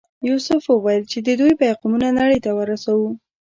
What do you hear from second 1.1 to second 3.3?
چې د دوی پیغامونه نړۍ ته ورسوو.